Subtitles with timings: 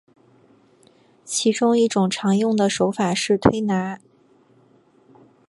[1.23, 3.99] 其中一种常用的手法是推拿。